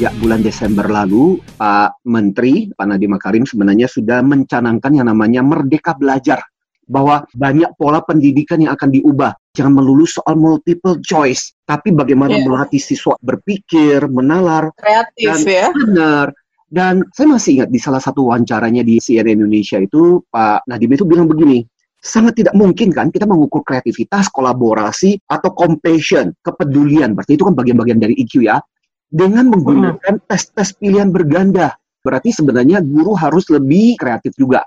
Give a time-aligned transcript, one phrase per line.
[0.00, 5.92] sejak bulan Desember lalu, Pak Menteri, Pak Nadiem Makarim sebenarnya sudah mencanangkan yang namanya Merdeka
[5.92, 6.40] Belajar.
[6.88, 9.36] Bahwa banyak pola pendidikan yang akan diubah.
[9.52, 12.48] Jangan melulu soal multiple choice, tapi bagaimana yeah.
[12.48, 15.68] melatih siswa berpikir, menalar, kreatif dan ya.
[15.68, 16.26] Benar.
[16.64, 21.04] Dan saya masih ingat di salah satu wawancaranya di CNN Indonesia itu Pak Nadiem itu
[21.04, 21.60] bilang begini,
[22.00, 27.12] sangat tidak mungkin kan kita mengukur kreativitas, kolaborasi, atau compassion, kepedulian.
[27.12, 28.64] Berarti itu kan bagian-bagian dari IQ ya
[29.10, 31.74] dengan menggunakan tes-tes pilihan berganda.
[32.00, 34.64] Berarti sebenarnya guru harus lebih kreatif juga.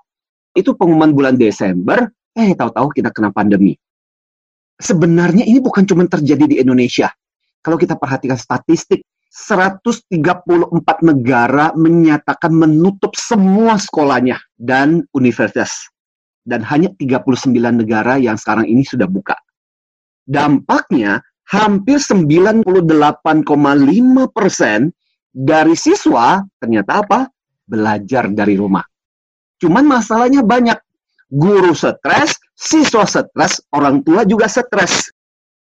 [0.54, 2.06] Itu pengumuman bulan Desember,
[2.38, 3.74] eh tahu-tahu kita kena pandemi.
[4.78, 7.10] Sebenarnya ini bukan cuma terjadi di Indonesia.
[7.64, 9.02] Kalau kita perhatikan statistik,
[9.34, 10.30] 134
[11.02, 15.90] negara menyatakan menutup semua sekolahnya dan universitas.
[16.46, 17.50] Dan hanya 39
[17.82, 19.34] negara yang sekarang ini sudah buka.
[20.28, 22.64] Dampaknya hampir 98,5
[24.32, 24.94] persen
[25.34, 27.20] dari siswa ternyata apa?
[27.66, 28.86] Belajar dari rumah.
[29.60, 30.78] Cuman masalahnya banyak.
[31.34, 35.10] Guru stres, siswa stres, orang tua juga stres.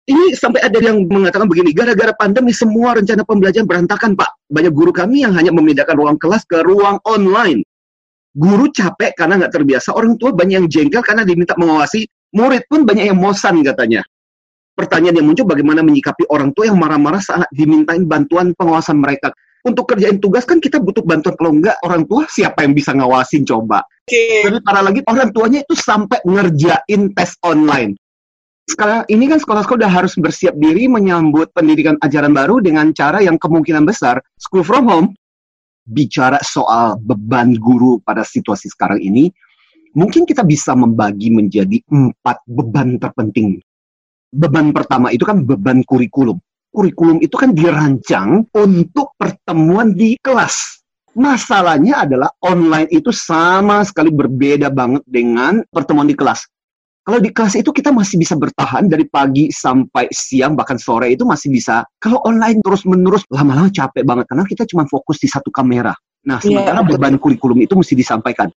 [0.07, 4.47] Ini sampai ada yang mengatakan begini, gara-gara pandemi semua rencana pembelajaran berantakan, Pak.
[4.47, 7.61] Banyak guru kami yang hanya memindahkan ruang kelas ke ruang online.
[8.31, 12.87] Guru capek karena nggak terbiasa, orang tua banyak yang jengkel karena diminta mengawasi, murid pun
[12.87, 13.99] banyak yang mosan katanya
[14.79, 19.35] pertanyaan yang muncul bagaimana menyikapi orang tua yang marah-marah saat dimintain bantuan pengawasan mereka.
[19.59, 23.43] Untuk kerjain tugas kan kita butuh bantuan kalau enggak orang tua siapa yang bisa ngawasin
[23.43, 23.83] coba.
[24.07, 24.47] Okay.
[24.47, 27.99] Jadi para lagi orang tuanya itu sampai ngerjain tes online.
[28.71, 33.35] Sekarang ini kan sekolah-sekolah udah harus bersiap diri menyambut pendidikan ajaran baru dengan cara yang
[33.35, 35.07] kemungkinan besar school from home.
[35.83, 39.27] Bicara soal beban guru pada situasi sekarang ini,
[39.97, 43.59] mungkin kita bisa membagi menjadi empat beban terpenting
[44.29, 46.37] beban pertama itu kan beban kurikulum.
[46.69, 50.85] Kurikulum itu kan dirancang untuk pertemuan di kelas.
[51.17, 56.45] Masalahnya adalah online itu sama sekali berbeda banget dengan pertemuan di kelas.
[57.01, 61.25] Kalau di kelas itu kita masih bisa bertahan dari pagi sampai siang bahkan sore itu
[61.25, 61.81] masih bisa.
[61.97, 65.89] Kalau online terus-menerus lama-lama capek banget karena kita cuma fokus di satu kamera.
[66.29, 66.89] Nah, iya, sementara yeah.
[66.93, 68.53] beban kurikulum itu mesti disampaikan.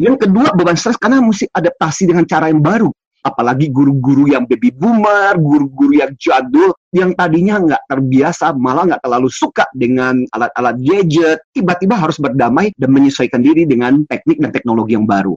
[0.00, 2.88] Yang kedua beban stres karena mesti adaptasi dengan cara yang baru
[3.24, 9.32] apalagi guru-guru yang baby boomer, guru-guru yang jadul, yang tadinya nggak terbiasa, malah nggak terlalu
[9.32, 15.08] suka dengan alat-alat gadget, tiba-tiba harus berdamai dan menyesuaikan diri dengan teknik dan teknologi yang
[15.08, 15.32] baru.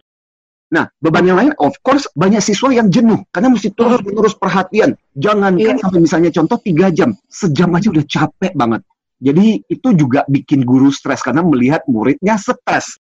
[0.68, 5.00] Nah, beban yang lain, of course, banyak siswa yang jenuh karena mesti terus-menerus perhatian.
[5.16, 5.80] Jangan yeah.
[5.80, 8.84] sampai misalnya contoh tiga jam, sejam aja udah capek banget.
[9.18, 13.00] Jadi itu juga bikin guru stres karena melihat muridnya stres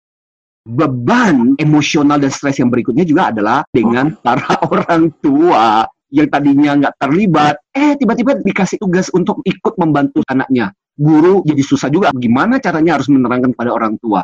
[0.65, 6.95] beban emosional dan stres yang berikutnya juga adalah dengan para orang tua yang tadinya nggak
[7.01, 10.71] terlibat, eh tiba-tiba dikasih tugas untuk ikut membantu anaknya.
[10.95, 12.15] Guru jadi susah juga.
[12.15, 14.23] Gimana caranya harus menerangkan pada orang tua?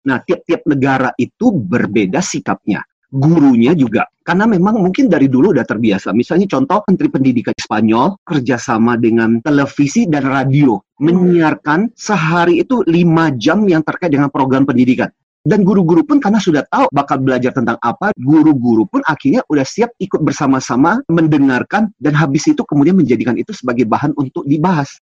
[0.00, 2.80] Nah, tiap-tiap negara itu berbeda sikapnya.
[3.12, 4.08] Gurunya juga.
[4.24, 6.16] Karena memang mungkin dari dulu udah terbiasa.
[6.16, 10.80] Misalnya contoh Menteri Pendidikan Spanyol kerjasama dengan televisi dan radio.
[11.02, 15.12] Menyiarkan sehari itu lima jam yang terkait dengan program pendidikan.
[15.40, 19.96] Dan guru-guru pun karena sudah tahu bakal belajar tentang apa, guru-guru pun akhirnya udah siap
[19.96, 25.00] ikut bersama-sama mendengarkan dan habis itu kemudian menjadikan itu sebagai bahan untuk dibahas.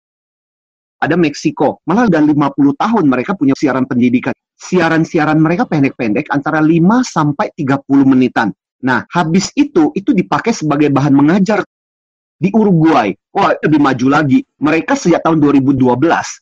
[1.05, 4.33] Ada Meksiko, malah udah 50 tahun mereka punya siaran pendidikan.
[4.57, 8.57] Siaran-siaran mereka pendek-pendek antara 5 sampai 30 menitan.
[8.81, 11.61] Nah, habis itu itu dipakai sebagai bahan mengajar
[12.41, 13.13] di Uruguay.
[13.35, 14.47] Wah, lebih maju lagi.
[14.63, 15.77] Mereka sejak tahun 2012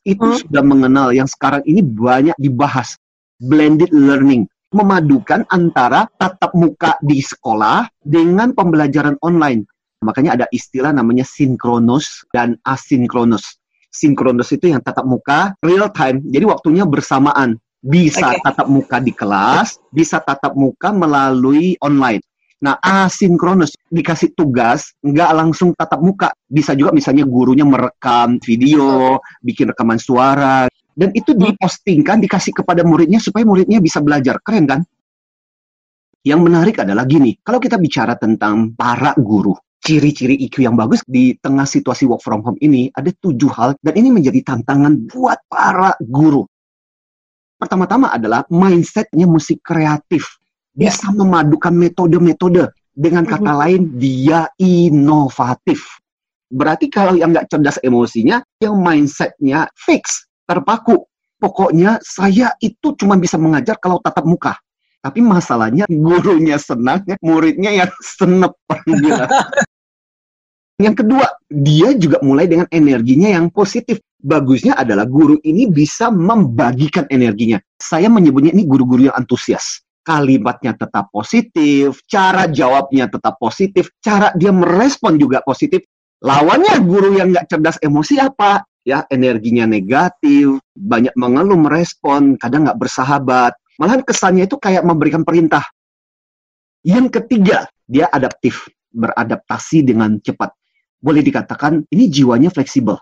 [0.07, 0.39] itu hmm.
[0.47, 3.00] sudah mengenal yang sekarang ini banyak dibahas
[3.41, 9.67] blended learning, memadukan antara tatap muka di sekolah dengan pembelajaran online.
[10.01, 13.61] Makanya ada istilah namanya sinkronus dan asinkronus.
[13.91, 17.59] Sinkronus itu yang tatap muka real time, jadi waktunya bersamaan.
[17.81, 18.45] Bisa okay.
[18.45, 22.21] tatap muka di kelas, bisa tatap muka melalui online.
[22.61, 26.29] Nah, asinkronus dikasih tugas nggak langsung tatap muka.
[26.45, 30.69] Bisa juga misalnya gurunya merekam video, bikin rekaman suara,
[31.01, 34.37] dan itu dipostingkan dikasih kepada muridnya supaya muridnya bisa belajar.
[34.45, 34.81] Keren kan?
[36.21, 41.33] Yang menarik adalah gini kalau kita bicara tentang para guru ciri-ciri IQ yang bagus di
[41.41, 45.97] tengah situasi work from home ini ada tujuh hal dan ini menjadi tantangan buat para
[46.05, 46.45] guru.
[47.57, 50.37] Pertama-tama adalah mindsetnya mesti kreatif.
[50.79, 50.93] Ya.
[50.93, 52.71] bisa memadukan metode-metode.
[52.95, 53.63] Dengan kata mm-hmm.
[53.65, 55.99] lain dia inovatif.
[56.47, 61.07] Berarti kalau yang nggak cerdas emosinya yang mindsetnya fix terpaku.
[61.39, 64.59] Pokoknya saya itu cuma bisa mengajar kalau tatap muka.
[65.01, 68.53] Tapi masalahnya gurunya senang, muridnya yang senep.
[70.77, 74.03] yang kedua, dia juga mulai dengan energinya yang positif.
[74.21, 77.57] bagusnya adalah guru ini bisa membagikan energinya.
[77.81, 79.81] Saya menyebutnya ini guru-guru yang antusias.
[80.05, 85.81] Kalimatnya tetap positif, cara jawabnya tetap positif, cara dia merespon juga positif.
[86.21, 88.61] Lawannya guru yang nggak cerdas emosi apa?
[88.81, 93.53] Ya, energinya negatif, banyak mengeluh, merespon, kadang nggak bersahabat.
[93.77, 95.65] Malahan kesannya itu kayak memberikan perintah.
[96.81, 100.57] Yang ketiga, dia adaptif, beradaptasi dengan cepat.
[100.97, 102.97] Boleh dikatakan ini jiwanya fleksibel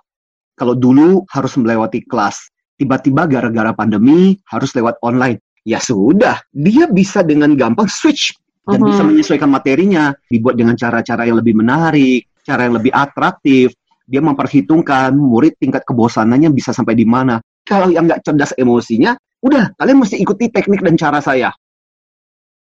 [0.59, 5.39] kalau dulu harus melewati kelas, tiba-tiba gara-gara pandemi harus lewat online.
[5.63, 8.35] Ya sudah, dia bisa dengan gampang switch
[8.67, 8.91] dan uh-huh.
[8.91, 9.09] bisa mhm.
[9.15, 13.71] menyesuaikan materinya, dibuat dengan cara-cara yang lebih menarik, cara yang lebih atraktif.
[14.09, 17.45] Dia memperhitungkan murid tingkat kebosanannya bisa sampai di mana.
[17.63, 19.13] Kalau yang nggak cerdas emosinya,
[19.45, 21.53] udah kalian mesti ikuti teknik dan cara saya.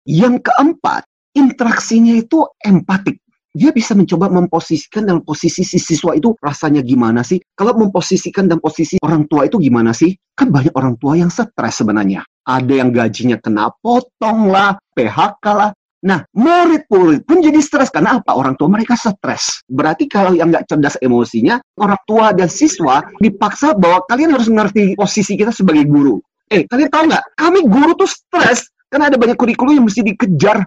[0.02, 1.06] Yang keempat,
[1.38, 3.22] interaksinya itu empatik
[3.56, 7.40] dia bisa mencoba memposisikan dalam posisi si siswa itu rasanya gimana sih?
[7.56, 10.12] Kalau memposisikan dalam posisi orang tua itu gimana sih?
[10.36, 12.20] Kan banyak orang tua yang stres sebenarnya.
[12.44, 15.70] Ada yang gajinya kena potong lah, PHK lah.
[16.04, 18.36] Nah, murid-murid pun jadi stres karena apa?
[18.36, 19.64] Orang tua mereka stres.
[19.64, 24.92] Berarti kalau yang nggak cerdas emosinya, orang tua dan siswa dipaksa bahwa kalian harus mengerti
[24.92, 26.20] posisi kita sebagai guru.
[26.52, 27.24] Eh, kalian tahu nggak?
[27.34, 30.62] Kami guru tuh stres karena ada banyak kurikulum yang mesti dikejar.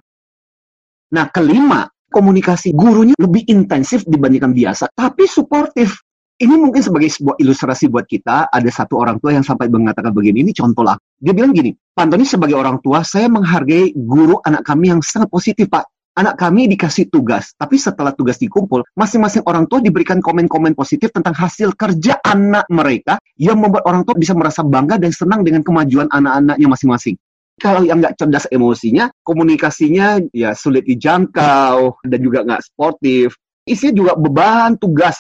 [1.14, 6.02] Nah, kelima, komunikasi gurunya lebih intensif dibandingkan biasa, tapi suportif.
[6.40, 10.40] Ini mungkin sebagai sebuah ilustrasi buat kita, ada satu orang tua yang sampai mengatakan begini,
[10.48, 10.96] ini contoh lah.
[11.20, 15.28] Dia bilang gini, Pak Antoni sebagai orang tua, saya menghargai guru anak kami yang sangat
[15.28, 15.84] positif, Pak.
[16.16, 21.36] Anak kami dikasih tugas, tapi setelah tugas dikumpul, masing-masing orang tua diberikan komen-komen positif tentang
[21.36, 26.08] hasil kerja anak mereka yang membuat orang tua bisa merasa bangga dan senang dengan kemajuan
[26.08, 27.20] anak-anaknya masing-masing.
[27.60, 33.36] Kalau yang nggak cerdas emosinya, komunikasinya ya sulit dijangkau dan juga nggak sportif.
[33.68, 35.20] Isinya juga beban tugas.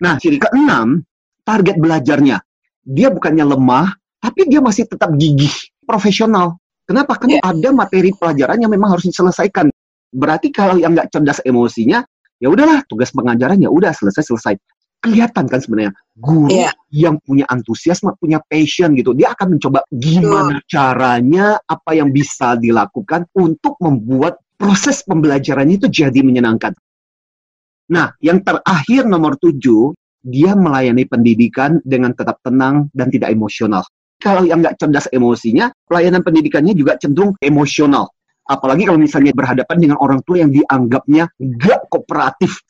[0.00, 1.04] Nah, ciri keenam,
[1.44, 2.40] target belajarnya.
[2.84, 5.52] Dia bukannya lemah, tapi dia masih tetap gigih,
[5.84, 6.56] profesional.
[6.88, 7.20] Kenapa?
[7.20, 7.52] Karena yeah.
[7.52, 9.70] ada materi pelajaran yang memang harus diselesaikan.
[10.10, 12.02] Berarti kalau yang nggak cerdas emosinya,
[12.42, 14.54] ya udahlah tugas pengajaran ya udah selesai selesai
[15.00, 16.76] kelihatan kan sebenarnya guru yeah.
[16.92, 20.68] yang punya antusiasme, punya passion gitu, dia akan mencoba gimana yeah.
[20.68, 26.76] caranya, apa yang bisa dilakukan untuk membuat proses pembelajarannya itu jadi menyenangkan.
[27.90, 29.92] Nah, yang terakhir nomor tujuh,
[30.22, 33.82] dia melayani pendidikan dengan tetap tenang dan tidak emosional.
[34.20, 38.06] Kalau yang nggak cerdas emosinya, pelayanan pendidikannya juga cenderung emosional.
[38.46, 42.62] Apalagi kalau misalnya berhadapan dengan orang tua yang dianggapnya nggak kooperatif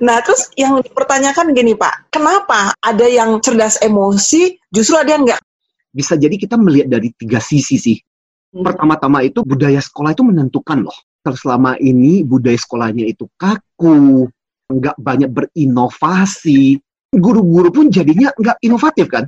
[0.00, 5.40] Nah, terus yang dipertanyakan gini Pak, kenapa ada yang cerdas emosi, justru ada yang enggak?
[5.92, 7.98] Bisa jadi kita melihat dari tiga sisi sih.
[8.56, 8.64] Hmm.
[8.64, 10.96] Pertama-tama itu budaya sekolah itu menentukan loh.
[11.24, 14.28] Kalau selama ini budaya sekolahnya itu kaku,
[14.68, 16.76] nggak banyak berinovasi,
[17.16, 19.24] guru-guru pun jadinya nggak inovatif kan?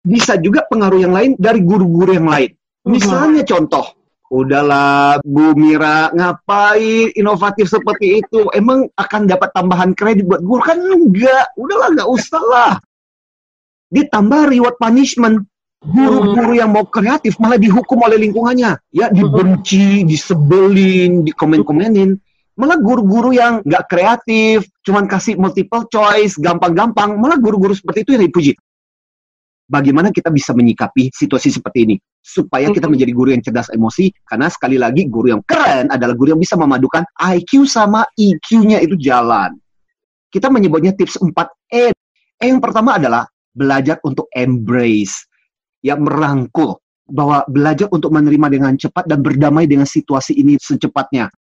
[0.00, 2.56] Bisa juga pengaruh yang lain dari guru-guru yang lain.
[2.88, 2.96] Hmm.
[2.96, 3.98] Misalnya contoh,
[4.28, 8.44] Udahlah, Bu Mira, ngapain inovatif seperti itu?
[8.52, 10.60] Emang akan dapat tambahan kredit buat guru?
[10.60, 11.48] Kan enggak.
[11.56, 12.72] Udahlah, enggak usah lah.
[13.88, 15.48] Ditambah reward punishment.
[15.78, 18.78] Guru-guru yang mau kreatif malah dihukum oleh lingkungannya.
[18.90, 22.18] Ya, dibenci, disebelin, dikomen-komenin.
[22.58, 28.26] Malah guru-guru yang nggak kreatif, cuman kasih multiple choice, gampang-gampang, malah guru-guru seperti itu yang
[28.26, 28.52] dipuji
[29.68, 34.48] bagaimana kita bisa menyikapi situasi seperti ini supaya kita menjadi guru yang cerdas emosi karena
[34.48, 39.54] sekali lagi guru yang keren adalah guru yang bisa memadukan IQ sama EQ-nya itu jalan.
[40.32, 41.92] Kita menyebutnya tips 4E.
[42.40, 45.27] E yang pertama adalah belajar untuk embrace,
[45.82, 51.32] yang merangkul bahwa belajar untuk menerima dengan cepat dan berdamai dengan situasi ini secepatnya.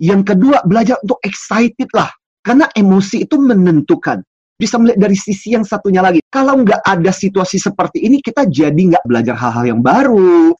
[0.00, 2.10] Yang kedua, belajar untuk excited lah.
[2.44, 4.20] Karena emosi itu menentukan
[4.54, 6.20] bisa melihat dari sisi yang satunya lagi.
[6.30, 10.54] Kalau nggak ada situasi seperti ini, kita jadi nggak belajar hal-hal yang baru.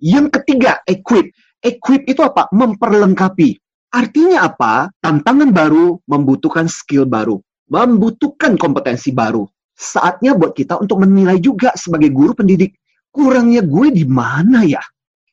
[0.00, 1.28] Yang ketiga, equip.
[1.60, 2.48] Equip itu apa?
[2.54, 3.60] Memperlengkapi.
[3.90, 4.88] Artinya apa?
[5.02, 9.44] Tantangan baru membutuhkan skill baru, membutuhkan kompetensi baru.
[9.80, 12.76] Saatnya buat kita untuk menilai juga sebagai guru pendidik,
[13.08, 14.84] kurangnya gue di mana ya?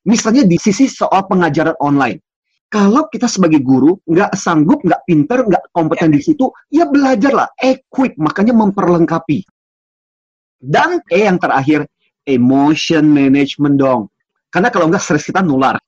[0.08, 2.24] Misalnya di sisi soal pengajaran online
[2.68, 8.20] kalau kita sebagai guru nggak sanggup, nggak pinter, nggak kompeten di situ, ya belajarlah, equip,
[8.20, 9.48] makanya memperlengkapi.
[10.60, 11.88] Dan E yang terakhir,
[12.28, 14.02] emotion management dong.
[14.52, 15.80] Karena kalau nggak stres kita nular.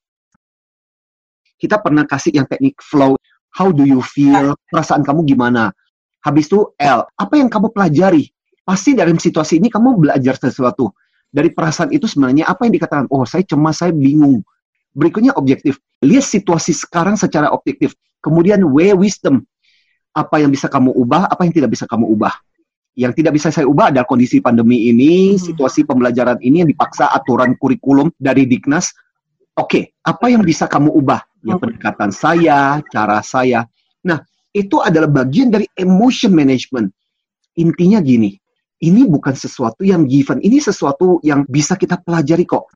[1.60, 3.20] Kita pernah kasih yang teknik flow,
[3.52, 5.76] how do you feel, perasaan kamu gimana.
[6.24, 8.32] Habis itu L, apa yang kamu pelajari?
[8.70, 10.94] Pasti dalam situasi ini kamu belajar sesuatu.
[11.26, 13.10] Dari perasaan itu sebenarnya apa yang dikatakan?
[13.10, 14.46] Oh, saya cemas, saya bingung
[14.94, 15.78] Berikutnya objektif.
[16.02, 17.94] Lihat situasi sekarang secara objektif.
[18.22, 19.46] Kemudian W wisdom.
[20.10, 22.34] apa yang bisa kamu ubah, apa yang tidak bisa kamu ubah.
[22.98, 25.40] Yang tidak bisa saya ubah adalah kondisi pandemi ini, hmm.
[25.40, 28.90] situasi pembelajaran ini yang dipaksa aturan kurikulum dari Diknas.
[29.54, 31.22] Oke, okay, apa yang bisa kamu ubah?
[31.46, 33.70] Ya pendekatan saya, cara saya.
[34.02, 34.20] Nah,
[34.52, 36.90] itu adalah bagian dari emotion management.
[37.56, 38.34] Intinya gini,
[38.80, 42.72] ini bukan sesuatu yang given, ini sesuatu yang bisa kita pelajari kok.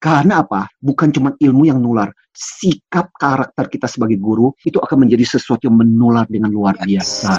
[0.00, 0.64] Karena apa?
[0.80, 2.08] Bukan cuma ilmu yang nular.
[2.32, 7.36] Sikap karakter kita sebagai guru itu akan menjadi sesuatu yang menular dengan luar biasa.